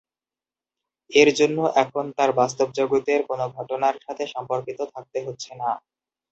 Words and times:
এর 1.11 1.29
জন্য 1.39 1.57
এখন 1.83 2.05
তার 2.17 2.31
বাস্তব 2.39 2.67
জগতের 2.77 3.21
কোন 3.29 3.39
ঘটনার 3.57 3.95
সাথে 4.05 4.23
সম্পর্কিত 4.27 4.79
থাকতে 4.93 5.17
হচ্ছে 5.25 5.51
না। 5.55 5.69